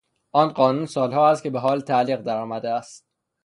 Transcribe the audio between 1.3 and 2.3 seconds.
که به حال تعلیق